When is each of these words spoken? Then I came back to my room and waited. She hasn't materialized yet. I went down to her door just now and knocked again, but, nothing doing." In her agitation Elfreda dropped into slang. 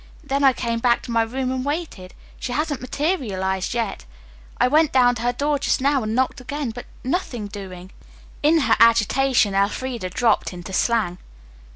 Then 0.23 0.43
I 0.43 0.51
came 0.51 0.79
back 0.79 1.03
to 1.03 1.11
my 1.11 1.21
room 1.21 1.51
and 1.51 1.63
waited. 1.63 2.15
She 2.39 2.53
hasn't 2.53 2.81
materialized 2.81 3.75
yet. 3.75 4.03
I 4.59 4.67
went 4.67 4.91
down 4.91 5.13
to 5.13 5.21
her 5.21 5.31
door 5.31 5.59
just 5.59 5.79
now 5.79 6.01
and 6.01 6.15
knocked 6.15 6.41
again, 6.41 6.71
but, 6.71 6.87
nothing 7.03 7.45
doing." 7.45 7.91
In 8.41 8.61
her 8.61 8.75
agitation 8.79 9.53
Elfreda 9.53 10.09
dropped 10.09 10.53
into 10.53 10.73
slang. 10.73 11.19